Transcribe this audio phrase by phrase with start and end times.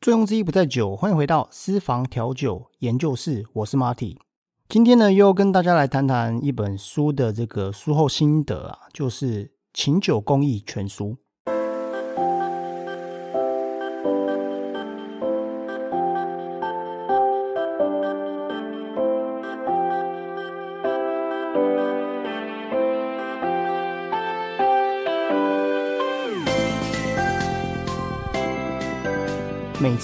[0.00, 4.16] 醉翁之意不在酒，欢迎回到私房调酒研究室，我是 Marty。
[4.66, 9.44] 今天呢，又跟大家来谈谈一本书的这个书后心得啊，就是
[9.74, 11.08] 《琴酒工艺全书》。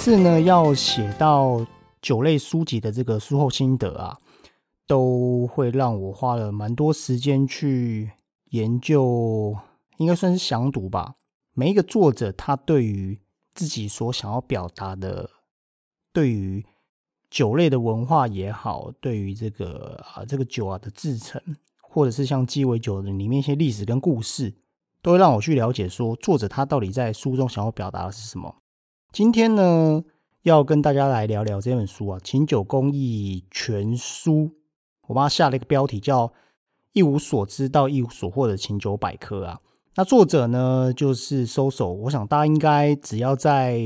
[0.06, 1.66] 次呢，要写到
[2.00, 4.16] 酒类书籍的这个书后心得啊，
[4.86, 8.12] 都会让我花了蛮多时间去
[8.50, 9.56] 研究，
[9.96, 11.16] 应该算是详读吧。
[11.54, 13.18] 每一个作者他对于
[13.52, 15.28] 自己所想要表达的，
[16.12, 16.64] 对于
[17.28, 21.42] 酒类的文化也好，对于这个啊这个酒啊的制成，
[21.80, 24.54] 或者是像鸡尾酒的里面一些历史跟故事，
[25.02, 28.54] 都会让我去了解说作者他到底在书中想要表达的是什么。
[29.16, 30.04] 今天呢，
[30.42, 34.32] 要跟大家来聊聊这本书啊，《琴酒工艺全书》。
[35.06, 36.34] 我帮下了一个标题，叫
[36.92, 39.58] “一无所知到一无所获的琴酒百科”啊。
[39.94, 41.94] 那作者呢，就是收手。
[41.94, 43.80] 我想大家应该只要在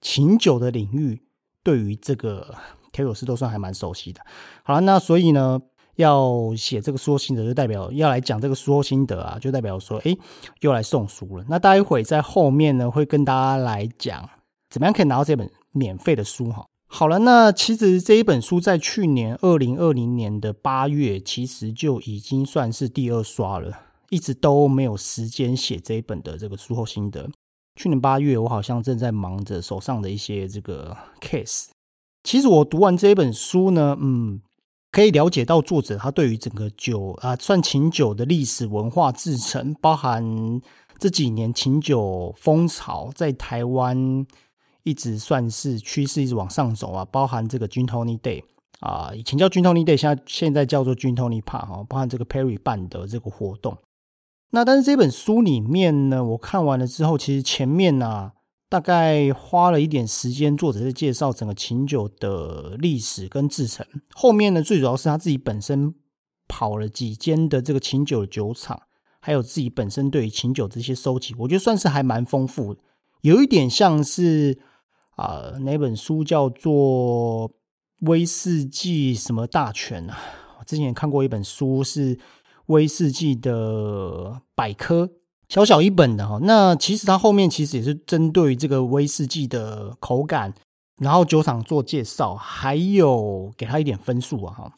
[0.00, 1.20] 琴酒的领域，
[1.62, 2.54] 对于这个
[2.92, 4.22] 调酒师都算还蛮熟悉的。
[4.62, 5.60] 好了，那所以呢。
[5.96, 10.16] 要写这个书心得，就代表要来讲这个书心得啊，就代表说，哎，
[10.60, 11.44] 又来送书了。
[11.48, 14.28] 那待会在后面呢，会跟大家来讲
[14.70, 16.66] 怎么样可以拿到这本免费的书哈。
[16.86, 27.30] 好了，那其实这一本书在去年二零二零年的八月，其实就已经算是第二刷了，一直都没有时间写这一本的这个书后心得。
[27.76, 31.66] 去年八月，我好像正在忙着手上的一些这个 case。
[32.22, 34.40] 其实我读完这一本书呢，嗯。
[34.92, 40.60] 可以了解到作者他对于整个酒啊，算琴酒的历史文化制成，包含
[40.98, 44.26] 这几年琴酒风潮在台湾
[44.82, 47.06] 一直算是趋势，一直往上走啊。
[47.10, 48.44] 包含这个 Gin Tony Day
[48.80, 51.84] 啊，以前叫 Gin Tony Day，现在现在叫做 Gin Tony Park 哈。
[51.88, 53.78] 包含这个 Perry 办的这个活动。
[54.50, 58.32] 那但是这本书里面呢，我看完了之后，其实前面呢。
[58.72, 63.86] 大概花了一点时间，作者在介绍整个琴酒的历史跟制成。
[64.14, 65.94] 后面呢，最主要是他自己本身
[66.48, 68.84] 跑了几间的这个琴酒酒厂，
[69.20, 72.80] 还有自己本身对于琴酒这些收集，我觉得算是还蛮丰富的。
[73.20, 74.58] 有一点像是
[75.16, 77.50] 啊，那本书叫做
[78.08, 80.18] 《威士忌什么大全》啊？
[80.58, 82.18] 我之前也看过一本书，是
[82.68, 85.10] 威士忌的百科。
[85.52, 90.54] 小小一本的哈，那其实它后面其实也是针对这个威士忌的口感，
[90.98, 94.72] 然后酒厂做介绍，还有给他一点分数啊哈。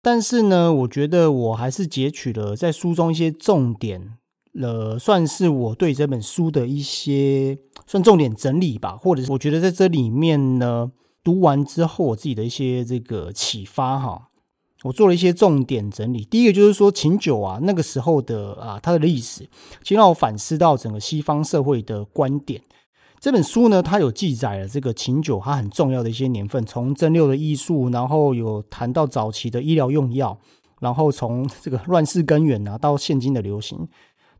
[0.00, 4.18] 但是呢，我觉得我还是截取了在书中一些重点，
[4.62, 7.58] 呃，算是我对这本书的一些
[7.88, 10.92] 算重点整理吧，或者是我觉得在这里面呢，
[11.24, 14.28] 读完之后我自己的一些这个启发哈。
[14.82, 16.24] 我做了一些重点整理。
[16.24, 19.48] 第一个就是说，琴酒啊，那个时候的啊，它的历史，
[19.82, 22.62] 其实让我反思到整个西方社会的观点。
[23.20, 30.38] 这本书呢，它有记载了这个琴酒它很重要的一些年份，从蒸馏的艺术，然后有谈到早期的医疗用药，
[30.80, 33.86] 然后从这个乱世根源啊，到现今的流行。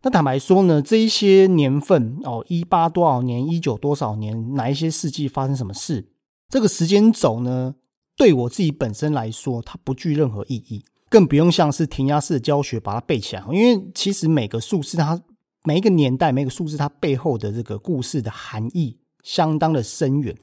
[0.03, 6.09] 那坦白说呢，这一些年份哦，一八多少年，一九多少年，哪一些世纪发生什么事？
[6.49, 7.75] 这个时间轴呢？
[8.21, 13.43] 对我自己本身来说，它不具任何意义，更不用像是填鸭式的教学把它背起来。
[13.51, 15.19] 因为其实每个数字，它
[15.65, 20.37] 每一个年代，每个数字它背后的这个故事的含义相当的深远。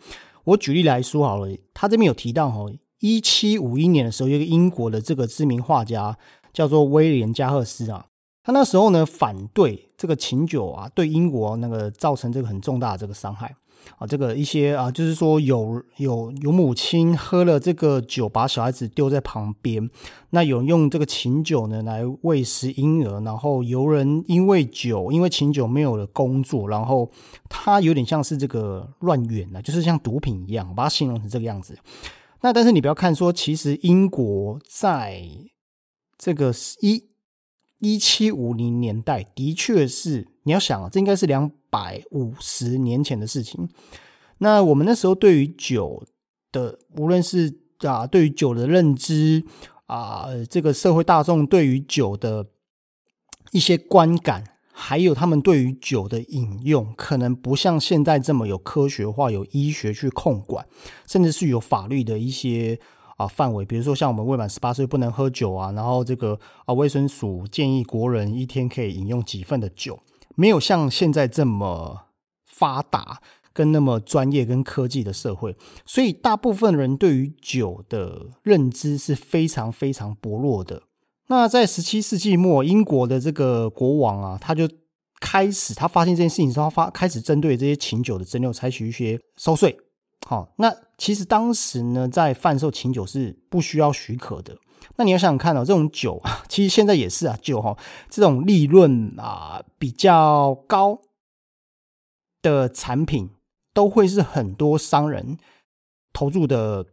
[0.43, 2.65] 我举例来说好了，他这边有提到哈，
[2.99, 6.17] 一七五一年的时候，有一个英国的这个知名画家
[6.51, 8.07] 叫做威廉加赫斯啊，
[8.41, 13.55] 他那时候呢反对这个琴酒啊，对英国那个造成这个很重大的这个伤害。
[13.97, 19.89] 啊，这个一些啊，就是说有有有母亲喝了这个酒，把小孩子丢在旁边。
[20.31, 27.09] 那有人用这个琴酒呢来喂食婴儿，然后有人因为酒，因为琴酒没有了工作，然后
[27.49, 31.77] 他有点像是这个乱源啊，就是像毒品一样，把它形容成这个样子。
[32.41, 35.23] 那但是你不要看说，其实英国在
[36.17, 37.03] 这个一
[37.79, 41.51] 一七五零年代的确是，你要想啊，这应该是两。
[41.69, 43.67] 百五十年前的事情，
[44.37, 46.01] 那我们那时候对于酒
[46.49, 49.43] 的，无论是啊，对于酒的认知
[49.85, 52.47] 啊，这个社会大众对于酒的
[53.51, 60.65] 一些观感，还有他们对于酒的饮用，可能不像现在这么有科学化、有医学去控管，
[61.05, 62.79] 甚至是有法律的一些
[63.17, 63.65] 啊范围。
[63.65, 69.99] 比如说，像我们未满十八岁不能喝酒啊，然后这个啊，卫生署建议国人一天可以饮用几份的酒。
[70.35, 72.05] 没有像现在这么
[72.45, 73.21] 发达，
[73.51, 80.83] 跟那么专业跟科技的社会，所以大部分人对于酒的认知是非常非常薄弱的。
[81.29, 84.69] 那在十七世纪末，英国的这个国王啊，他就
[85.19, 89.75] 开始他发现这件事情之后，发开始针对这些琴酒的蒸馏采取一些收税。
[90.27, 94.57] 好，那其实当时呢，在贩售琴酒是不需要许可的。
[94.95, 97.77] 那你要想想看哦，这种酒啊其实现在也是啊，酒哈
[98.09, 100.99] 这种利润啊比较高
[102.41, 103.29] 的产品。
[103.77, 105.37] 都会是很多商人
[106.11, 106.83] 投入的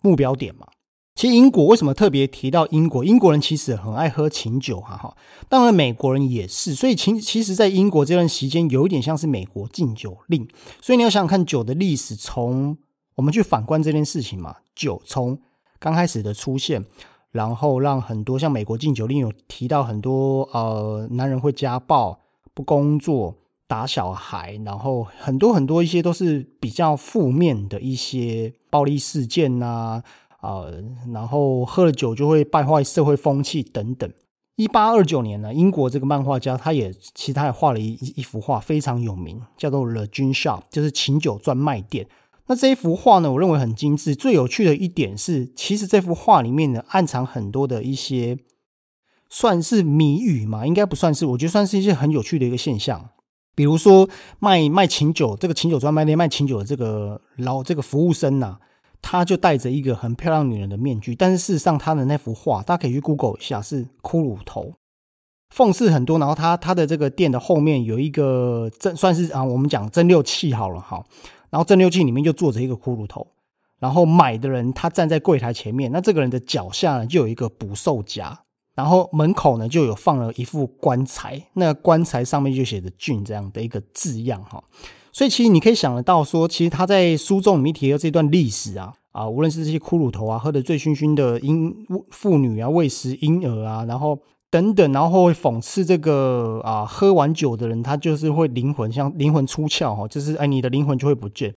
[0.00, 0.66] 目标点嘛？
[1.14, 3.04] 其实英国为什么特别提到英国？
[3.04, 5.14] 英国人其实很爱喝琴酒，哈哈。
[5.50, 10.48] 当然美国人也是，所以其其实，在英国这段时间有一点像是美国禁酒令。
[10.80, 12.78] 所以你要想想看，酒的历史，从
[13.14, 15.38] 我们去反观这件事情嘛，酒从
[15.78, 16.84] 刚开始的出现，
[17.30, 22.20] 然后让很多像美国禁酒令有提到很多呃男人会家暴、
[22.54, 23.36] 不工作。
[23.68, 30.02] 打小孩，然后很多很多一些都是比较负面的一些暴力事件呐，
[30.40, 30.66] 啊，
[31.10, 34.12] 然后喝了酒就会败坏社会风气等等。
[34.56, 42.06] 一八二九年呢，英国这个漫画家他也其实他也画了一一幅画非常有名，叫做《The Gin Shop》，就是琴酒专卖店。
[42.48, 44.14] 那这一幅画呢，我认为很精致。
[44.14, 48.38] 最有趣的一点是，其实这幅画里面呢，暗藏很多的一些
[49.28, 53.10] 算是谜语嘛，应该不算是，我觉得算是一些很有趣的一个现象。
[53.54, 54.08] 比如说
[54.38, 58.56] 卖卖琴酒，这个琴酒专卖店卖琴酒的这个老这个服务生呐，
[59.00, 64.74] 他就戴着一个很漂亮女人的面具，但是事实上他的那幅画，大家可以去 Google 一下，是骷髅头，
[65.54, 66.18] 讽刺很多。
[66.18, 71.04] 然后他他的这个店的后面有一个蒸，算是啊我们讲蒸馏器好了哈，
[71.52, 73.28] 然后蒸馏器里面就坐着一个骷髅头，
[73.78, 78.40] 然后买的人他站在柜台前面，那这个人的脚下呢就有一个捕兽夹。
[78.74, 84.64] 然后门口呢就有放了一副棺材，那棺材上面就写着“俊”这样的一个字样哈，
[85.12, 91.76] 所以其实你可以想得到说，其实他在书中里面提到这段历史啊啊，无论是这些骷髅头啊，喝得醉醺醺的婴
[92.10, 94.18] 妇女啊，喂食婴儿啊，然后
[94.52, 101.54] 等等，然后会讽刺这个啊，喝完酒的人他就是会灵魂像灵魂出窍哈，就是哎你的灵魂就会不见。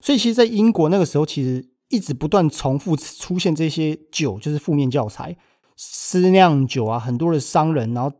[0.00, 5.36] 所以其实，在英国那个时候，其实一直不断重复出现这些酒，就是负面教材。
[5.76, 8.12] 私酿酒啊，很多的商人，然后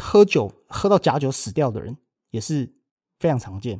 [0.00, 1.98] 喝酒喝到假酒死掉的人
[2.30, 2.72] 也是
[3.20, 3.78] 非常常见。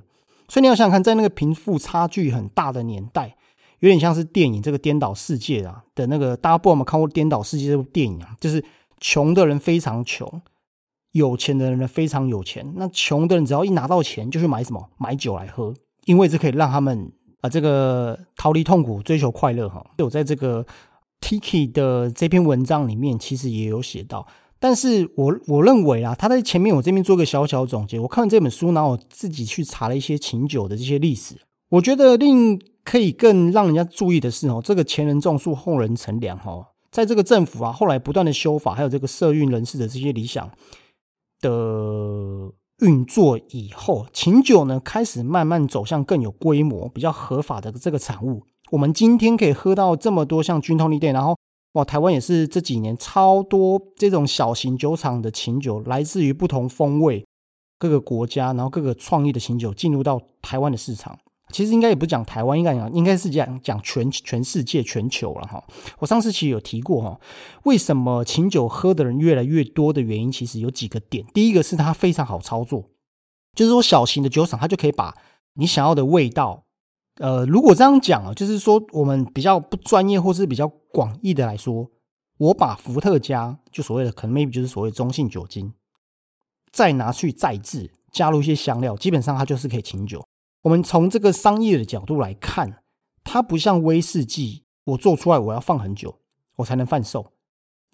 [0.48, 3.36] 所以你要想想看，在那个贫富差距很大的年代，
[3.78, 8.36] 有点像是电影这个颠倒世界啊的那个，大家不知道有没有看过《颠倒世界》这部电影啊？
[8.38, 8.62] 就是
[9.00, 10.42] 穷的人非常穷，
[11.12, 12.72] 有钱的人呢非常有钱。
[12.76, 14.90] 那穷的人只要一拿到钱，就去买什么？
[14.98, 15.74] 买酒来喝，
[16.04, 19.84] 因为这可以让他们啊这个逃离痛苦，追求快乐哈。
[19.98, 20.66] 有在这个。
[21.20, 24.24] Tiki 的这篇文章里面其实也有写到，
[24.60, 27.98] 但是我我认为啊，他在前面我这边做个小小总结。
[27.98, 31.34] 我看完这本书，然后我自己去查了一些琴酒的这些历史。
[31.70, 36.68] 我觉得另可以更让人家注意的是哦，这个前人种树，后人乘凉哈。
[36.90, 40.50] 在这个政府啊，后来不断的修法，还有这个社运人士的这些理想
[41.40, 41.50] 的
[42.80, 48.42] 运作以后，琴酒呢开始慢慢走向更有规模、比较合法的这个产物。
[48.70, 51.36] 我们今天可以喝到这么多像君通力店，然后
[51.72, 57.24] 哇，台湾也是这几年超多这种小型酒厂的琴酒，来自于不同风味
[57.78, 61.18] 各个国家，然后各个创意的琴酒进入到台湾的市场。
[61.50, 65.62] 其实应该也不讲台湾，应该讲应该是讲讲全全世界全球了哈。
[65.98, 67.18] 我上次其实有提过哈，
[67.64, 71.24] 为什么琴酒喝的人越来越多的原因，其实有几个点。
[71.32, 72.90] 第一个是它非常好操作，
[73.54, 75.16] 就是说小型的酒厂它就可以把
[75.54, 76.64] 你想要的味道。
[77.16, 81.90] 呃，如果这样讲啊，就是说我们比较不专业或是比较广义的来说，
[82.38, 85.72] 我把伏特加就所谓的可能 maybe 就是所谓中性酒精，
[86.70, 90.24] 再拿去再制，加入一些香料，基本上它就是可以清酒。
[90.62, 92.82] 我们从这个商业的角度来看，
[93.24, 96.18] 它不像威士忌，我做出来我要放很久
[96.56, 97.32] 我才能贩售，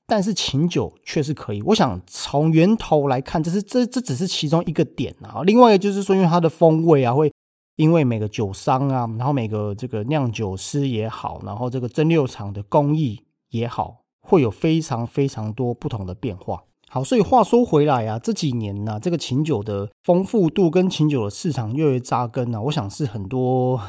[0.07, 1.63] 但是琴酒却是可以。
[1.63, 5.43] 我想从源头来看，这是这这只是其中一个点啊。
[5.45, 7.33] 另外一个就是说，因为它的风味啊会。
[7.77, 16.63] 因为每个酒商啊，然后每个这个酿酒师也好，然后这个蒸馏厂的工艺也好，会有非常非常多不同的变化。
[16.95, 23.81] 好，所以话说回来啊，这几年呢，这个琴酒的丰富度跟琴酒的市场越来越扎根呢，我想是很多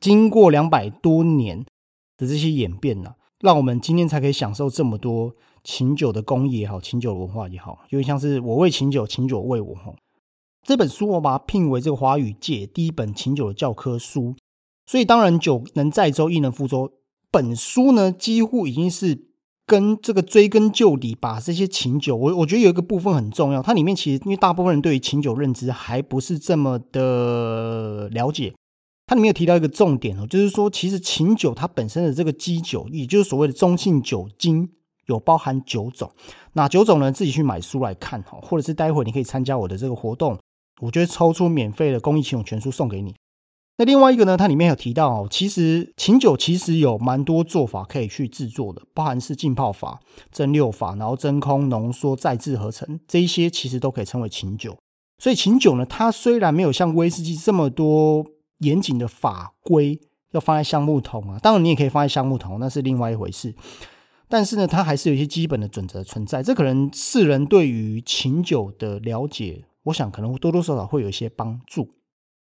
[0.00, 1.64] 经过两百多年
[2.16, 9.94] 的这些演变呢，让我们今天才可以享受这么多琴酒的工艺也好，琴酒文化也好，有点像是我为琴酒，琴酒为我哈。
[10.66, 14.34] 这本书我把它聘为这个华语界第一本琴酒的教科书，
[14.84, 16.90] 所以当然酒能载舟，亦能覆舟。
[17.30, 19.27] 本书呢，几乎已经是
[19.68, 28.54] 跟这个追根究底，把这些琴酒，我我觉得有一个部分很重要，它里面其实因为大部分人对于琴酒认知还不是这么的了解，
[29.06, 34.70] 它里面有提到一个重点哦，就是说其实琴酒它本身的这个基酒，也就是所谓的中性酒精，
[35.06, 36.10] 有包含九种。
[36.54, 37.12] 哪九种呢？
[37.12, 40.38] 自己去买书来看哈，或者是待会你可以参加我的这个活动，
[40.80, 43.14] 我就会抽出免费的公益琴酒全书送给你。
[43.78, 50.00] 那另外一个呢，它里面有提到哦，其实琴酒其实有蛮多做法可以去制作的，包含是浸泡法、
[50.32, 54.76] 蒸馏法，然后真空浓缩再制合成，这一些其实都可以称为琴酒。
[55.22, 58.26] 所以琴酒呢，它虽然没有像威士忌这么多
[58.58, 59.96] 严谨的法规
[60.32, 63.54] 要放在橡木桶啊，当然你也可以放在橡木桶，那是另外一回事。
[64.28, 66.42] 但是呢，它还是有一些基本的准则存在。
[66.42, 71.88] 这可能世人对于琴酒的了解，我想可能多多少少会有一些帮助。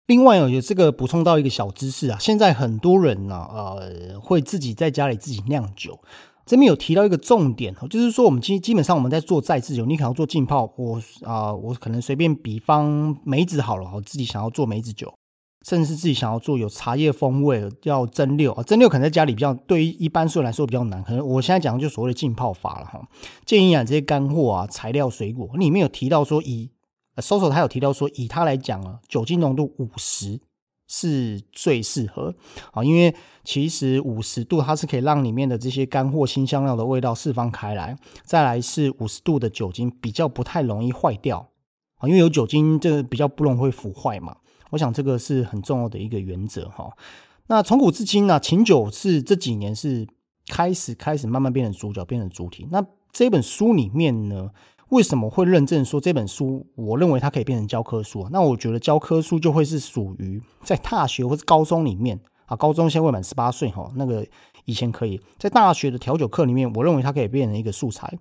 [0.06, 5.98] 另外哦，有这个补充到一个小知识啊，现在很多人呢，呃，会自己在家里自己酿酒。
[6.44, 15.10] 这边有提到一个重点哦，就是说我们基基本上我们在做再制酒，你可能做浸泡，我啊，我可能随便比方梅子好了，我自己想要做梅子酒，
[15.66, 23.00] 甚至是自己想要做有茶叶风味要蒸馏啊，蒸馏可能在家里比较对于一般人来说比较难，可能我现在讲的就所谓的浸泡法了哈。
[23.46, 26.73] 建议啊，这些干货啊，材料水果里面有提到说以。
[27.22, 30.40] 搜索他有提到说，以他来讲啊，酒精浓度五十
[30.86, 32.34] 是最适合
[32.72, 37.96] 啊，因为其实五十度它是可以让里面的这些干货、新香料的味道释放开来。
[38.24, 41.48] 再来是五十度的酒精比较不太容易坏掉
[41.96, 44.36] 啊，因为有酒精这比较不容易腐坏嘛。
[44.70, 46.92] 我想这个是很重要的一个原则哈。
[47.46, 50.06] 那从古至今呢，琴酒是这几年是
[50.48, 52.66] 开始开始慢慢变成主角，变成主体。
[52.70, 54.50] 那这本书里面呢？
[54.90, 56.66] 为什么会认证说这本书？
[56.76, 58.28] 我认为它可以变成教科书。
[58.30, 64.26] 那我觉得教科书就会是属于在大学或者高中里面啊，高中先未满十八岁哈，那个
[64.66, 68.18] 以前可以在大学的调酒课里面，我认为它可以变成一个素材。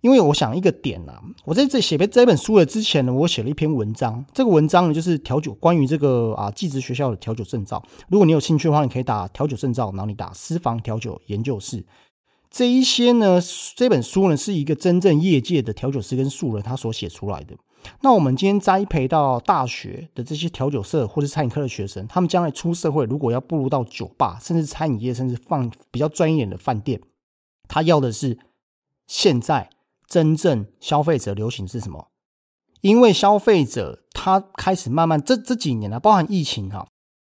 [0.00, 4.24] 因为我想一个点啊，我在这写这本书的之前呢，我写了一篇文章。
[4.34, 7.80] 这个文章呢，就是调酒关于这个啊，技职学校的调酒证照。
[8.08, 11.84] 如果你有兴趣的话，你可以打调酒证照，然后你打私房调酒研究室。
[12.52, 13.40] 这一些呢，
[13.74, 17.56] 这本书呢是一个真正业界的调酒师跟素人他所写出来的。
[18.02, 27.00] 那我们今天栽培到大学的这些调酒社或者餐饮科的学生，他们将来出社会，如果要步入到酒吧，甚至餐饮业，甚至放比较专业的饭店，
[27.66, 28.38] 他要的是
[29.06, 29.70] 现在
[30.06, 32.08] 真正消费者流行是什么？
[32.82, 36.86] 因为消费者他开始慢慢这这几年呢，包含疫情哈，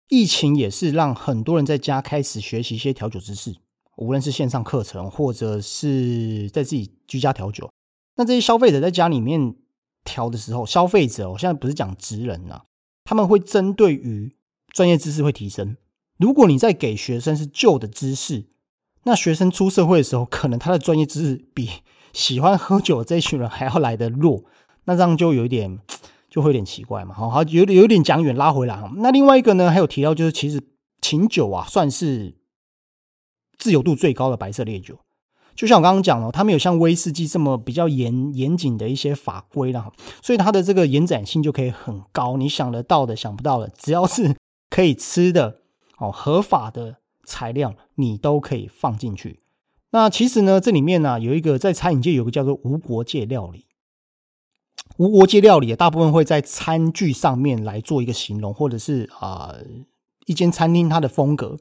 [0.08, 3.54] 疫情也是让很多人在家开始学习一些调酒知识。
[3.96, 7.70] 无论是线上课程，或者是在自己居家调酒，
[8.16, 9.54] 那这些消费者在家里面
[10.02, 12.64] 调的时候，消费者我现在不是讲职人啊，
[13.04, 14.34] 他们会针对于
[14.72, 15.76] 专业知识会提升。
[16.18, 18.46] 如果你在给学生是旧的知识，
[19.04, 21.68] 那学生出社会的时候，可能他的专业知识比
[22.12, 24.44] 喜欢喝酒的这一群人还要来的弱，
[24.84, 25.78] 那这样就有一点
[26.28, 27.14] 就会有点奇怪嘛。
[27.14, 28.82] 好，好，有有点讲远拉回来。
[28.96, 30.60] 那另外一个呢，还有提到就是，其实
[31.00, 32.34] 琴酒啊，算是。
[33.58, 34.98] 自由度最高的白色烈酒，
[35.54, 39.92] 就像我刚刚讲了，它没有像威士忌这么比较严严谨的一些法规了，
[40.22, 42.36] 所以它的这个延展性就可以很高。
[42.36, 44.36] 你想得到的、想不到的，只要是
[44.68, 45.60] 可以吃的
[45.98, 49.40] 哦， 合法的材料，你都可以放进去。
[49.90, 53.64] 那其实呢，这里面呢有一个在餐饮界有个叫做无国界料理，
[54.96, 59.54] 无国界料理大部分会在餐具上面来做一个形容，或者是啊。
[60.26, 61.58] 一间餐厅它的风格，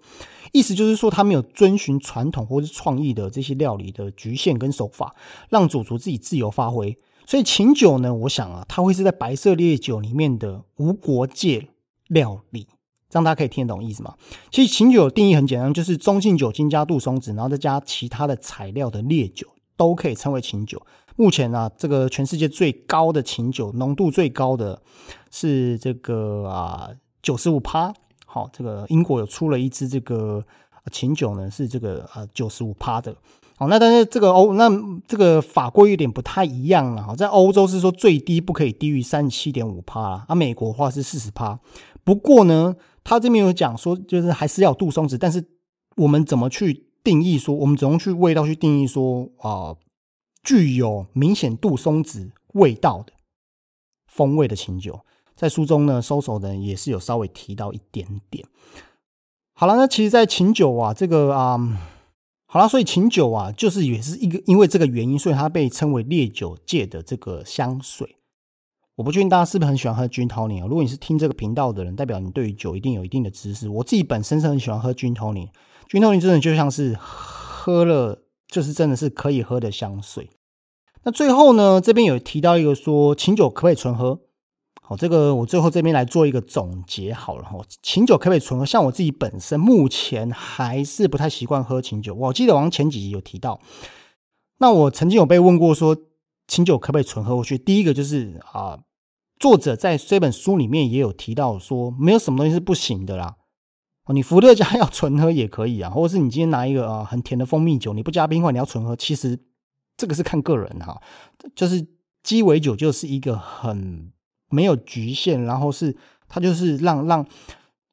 [0.54, 5.14] 意思就是说，他没有遵循传统或是创意的这些料理的局限跟手法，
[5.50, 6.98] 让主厨自己自由发挥。
[7.26, 11.70] 所以琴酒呢，我想啊，它会是在白色烈酒里面的无国界
[12.08, 12.68] 料理，
[13.10, 14.14] 这样大家可以听得懂意思吗？
[14.52, 20.80] 其实琴酒的定义很简单，就是中性酒精加杜松子，然后再加其他的材料的烈酒，都可以称为琴酒。
[21.16, 24.82] 目前呢，这个全世界最高的琴酒浓度最高的
[25.32, 26.92] 是这个啊
[27.24, 27.92] 九十五趴。
[28.34, 30.44] 好，这个英国有出了一支这个
[30.92, 33.16] 琴酒呢，是这个呃九十五趴的。
[33.58, 34.68] 好，那但是这个欧那
[35.08, 37.04] 这个法规有点不太一样了。
[37.04, 41.60] 哈，在欧洲是说最低不可以低于三十七点五趴，啊，美国话是四十趴。
[42.04, 45.16] 不过呢，他这边有讲说，就是还是要杜松子。
[45.16, 45.46] 但是
[45.98, 49.76] 我们怎么去定义说，我们怎么去味道去定义说啊，
[50.42, 53.14] 具有明显杜松子味道的
[54.08, 55.02] 风味的琴酒？
[55.36, 58.46] 在书中呢，搜索的人也是有稍微提到一点点。
[59.54, 61.60] 好了，那其实，在琴酒啊，这个啊，
[62.48, 68.18] 好了，所以琴酒啊，就是也是一个因为这个原因，所以它被称为烈酒界的这个香水。
[68.96, 70.68] 我不确定大家是不是很喜欢喝君托尼啊？
[70.68, 73.68] 如果你是听这个频道的人，代表你对于酒一定有一定的知识。
[73.68, 75.50] 我自己本身是很喜欢喝君托尼，
[75.88, 80.30] 君托尼真的就像是喝了，就是真的是可以喝的香水。
[81.04, 84.20] 那最后呢，这边有提到一个说，琴酒可不可以纯喝？
[84.96, 87.60] 这个我最后这边来做一个总结好了哈。
[87.82, 88.66] 琴酒可不可以纯喝？
[88.66, 92.14] 像我自己本身目前还是不太习惯喝琴酒。
[92.14, 93.60] 我记得好像前几集有提到，
[94.60, 95.98] 那我曾经有被问过说
[96.48, 97.58] 琴酒可不可以纯喝过去？
[97.58, 98.80] 第一个就是啊，
[99.40, 103.36] 作者在这本书里面也有提到说，没有什么东西是不行的啦。
[104.06, 109.40] 哦，你伏特加要纯喝也可以啊，或者是你今天拿一个啊很甜的蜂蜜酒，你不加冰块你要纯喝，其实
[109.96, 111.02] 这个是看个人哈。
[111.56, 111.88] 就是
[112.22, 114.12] 鸡尾酒就是一个很
[114.54, 115.96] 没有局限，然后是
[116.30, 117.26] 它就是让让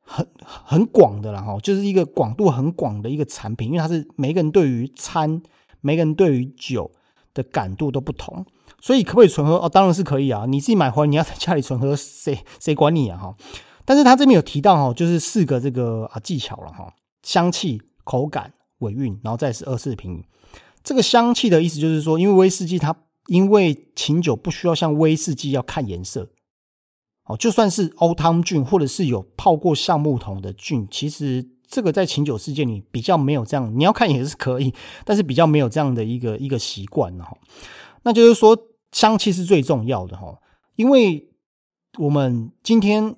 [0.01, 5.41] 很很广的了哈，就是一个广度很广的一个产品，因为它是每个人对于餐，
[5.81, 6.91] 每个人对于酒
[7.33, 8.45] 的感度都不同，
[8.81, 9.57] 所以可不可以纯喝？
[9.57, 13.35] 哦，当然是可以啊，你自己买回来你要在家里纯喝，谁 谁管你啊哈。
[13.87, 20.23] 但是他这边有提到哈，就是四个这个啊技巧了哈，香气、口感、尾韵，然后再是二次品。
[20.85, 22.95] 这个香气的意思就是说，因为威士忌它
[23.27, 26.29] 因为琴酒不需要像威士忌要看颜色，
[27.31, 37.37] 哦，就算是欧汤菌或者是有泡过橡木桶的菌，其实这个在琴酒世界里比较没有这样，你要看也是可以，但是比较没有这样的一个一个习惯哈。
[38.03, 38.59] 那就是说
[38.93, 40.39] 香气是最重要的哈，
[40.77, 41.29] 因为
[41.99, 43.15] 我们今天。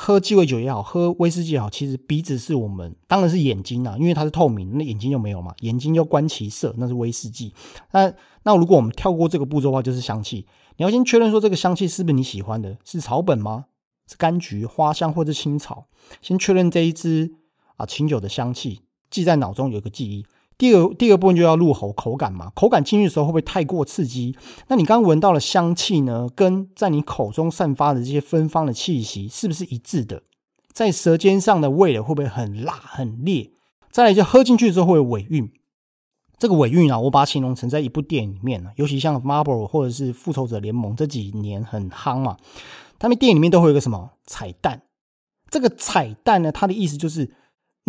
[0.00, 7.52] 喝鸡尾酒也好，喝威士忌也好，其实鼻子是我们当然是眼睛啊，因为它是透明，那眼睛就没有嘛，眼睛就观其色，那是威士忌。
[7.90, 8.14] 那
[8.44, 10.46] 那如果我们跳过这个步骤的话，就是香气。
[10.76, 13.64] 你要先确认说这个香气是不是你喜欢的，是草本吗？
[14.06, 15.88] 是柑橘、花香或者青草？
[16.22, 17.34] 先确认这一支
[17.76, 20.24] 啊清酒的香气，记在脑中有个记忆。
[20.58, 24.36] 第二第二部分就要入喉口感嘛，口感进去的时候会不会太过刺激？
[24.66, 30.24] 那你刚刚闻到了香气呢，跟在你口中散发的这些芬芳的气息是不是一致的？
[30.72, 33.52] 在舌尖上的味蕾会不会很辣很烈？
[33.92, 35.48] 再来就喝进去之后会有尾韵，
[36.38, 42.36] 这个尾韵啊，我把它形容成在一部电影里面呢，尤其像 Marvel 或者是复仇者联盟这几年很夯嘛，
[42.98, 44.82] 他们电影里面都会有个什么彩蛋？
[45.48, 47.30] 这个彩蛋呢，它的意思就是。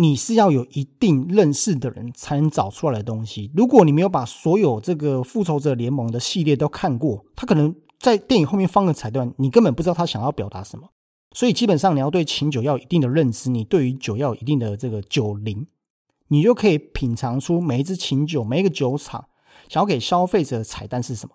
[0.00, 3.50] 你是要有一定认识的人才能找出来的东西。
[3.54, 10.88] 如果你没有把所有这个复仇者联盟的系列都看过，他可能在电影后面放个彩蛋，你根本不知道他想要表达什么。
[11.32, 15.66] 所以基本上你要对琴酒要有一定的认知，你对于酒要有一定的这个酒龄，
[16.28, 19.28] 你就可以品尝出每一支琴酒、每一个酒厂
[19.68, 21.34] 想要给消费者的彩蛋是什么。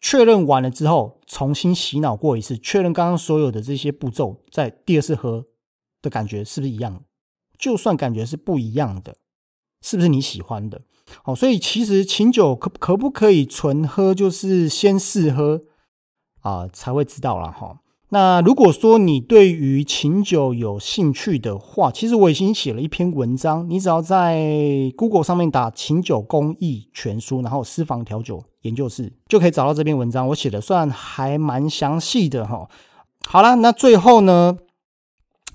[0.00, 5.44] 确认完了之后，重新洗脑过一次，确认刚刚所有的这些步骤，在第二次喝
[6.00, 7.02] 的感觉是不是一样？
[7.60, 9.16] 就算感觉是不一样的，
[9.82, 10.80] 是不是你喜欢的？
[11.22, 15.60] 好，所以其实琴酒可可不可以纯喝，就是先试喝
[16.40, 17.80] 啊，才会知道了哈。
[18.12, 24.42] 那如果说你对于琴酒有兴趣的话，其实我已经写了一篇文章，你只要在
[24.96, 30.26] Google 上面打“琴酒工艺全书”，然后私房调酒研究室，就可以找到这篇文章。
[30.28, 32.68] 我写的算还蛮详细的哈。
[33.26, 34.58] 好了，那最后呢？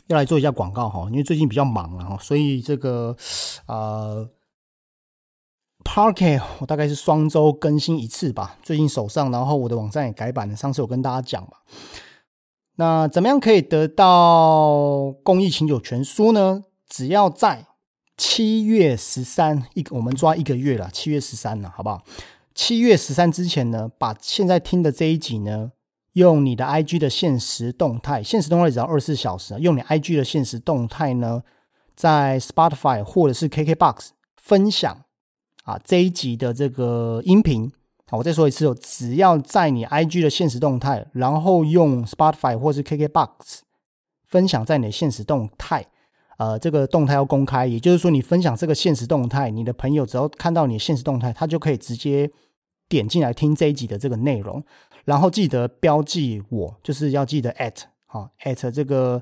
[0.07, 3.15] 要来做一下广告哈，因为最近比较忙啊，所以这个
[3.65, 4.29] 呃
[5.83, 8.57] ，Parket 我大概是双周更新一次吧。
[8.61, 11.57] 最近手上，然后我的网站也改版了，上次有跟大家讲嘛。
[12.75, 16.65] 那怎么样可以得到公益清酒全书呢？
[16.87, 17.65] 只要在
[18.15, 22.03] 七月十三一，我们抓一个月了，七月十三了，好不好？
[22.53, 25.71] 七月十三之前呢，把现在听的这一集呢。
[26.15, 29.53] 用你的 IG 的限时动态，限时动态只要二十四小时。
[29.59, 31.43] 用你 IG 的限时动态呢，
[31.93, 35.03] 在 Spotify 或者是 KKBox 分享
[35.63, 37.69] 啊这一集的这个音频。
[38.07, 43.29] 好，我再说一次哦，只要在你 IG 的限时动态，然后用 Spotify 或是 KKBox
[44.25, 45.85] 分享在你的限时动态，
[46.37, 52.31] 呃，这个动态要公开，也就是说，你分享这个限时动态，你的朋友只要看到你的限时动态，他就可以直接
[52.87, 54.63] 点进来听这一集的这个内容。
[55.05, 59.21] 然后记得标记我，就是要记得 at 好 at 这个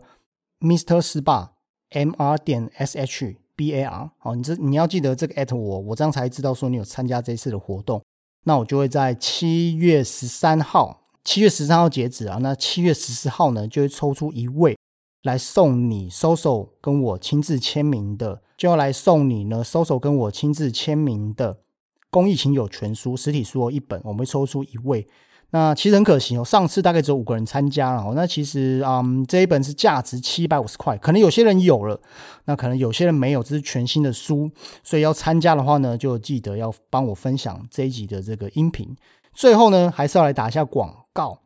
[0.62, 1.50] Mister Spa
[1.90, 8.02] M R 点 S H B A R 好，你这你要记得这个 at 我，我这样才知道说你有参加这次的活动。
[8.46, 12.40] 那我就会在七月十三号，七月十三号截止啊。
[12.42, 14.78] 那七月十四号呢，就会抽出一位
[15.24, 21.60] 来送你 Soso 跟我亲自签名的，就要来送你呢 Soso 跟我亲自签名的
[22.10, 25.08] 公益情友全书实体书一本，我们会抽出一位。
[25.56, 28.14] 那其实很可惜哦，上次大概只有五个人参加了哦。
[28.16, 32.02] 那其实嗯，这一本是价值七百五十块，可能有些人有了，
[32.46, 34.50] 那可能有些人没有，这是全新的书，
[34.84, 38.98] 所以要参加的话呢，就记得要帮我分享这一集的这个音频。
[39.32, 41.43] 最后呢，还是要来打一下广告。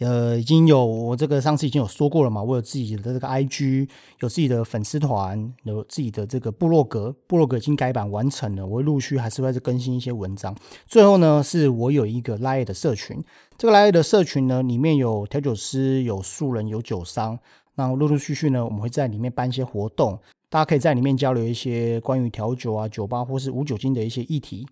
[0.00, 3.88] 呃，已经有我这个上次已经有说过了嘛，我有自己的这个 IG，
[4.20, 10.56] 有自己的粉丝团，有自己的这个部落格，部落格已经改版完成了，我会陆续还是会再更新一些文章。
[10.86, 13.20] 最后呢，是我有一个 Lie 的社群，
[13.56, 17.36] 这个 Lie 的社群呢，里面有调酒师、有素人、有酒商，
[17.74, 20.16] 那陆陆续续呢，我们会在里面办一些活动，
[20.48, 24.64] 大家可以在里面交流一些关于调酒啊、酒吧或是无酒精的一些议题。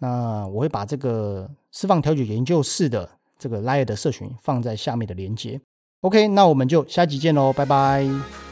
[0.00, 3.08] 那我会把这个释放调酒研究室的。
[3.38, 5.60] 这个 Line 的社群放在下面的连接。
[6.00, 8.43] OK，那我们就下集见喽，拜拜。